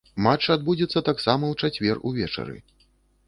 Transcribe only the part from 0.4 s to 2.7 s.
адбудзецца таксама ў чацвер увечары.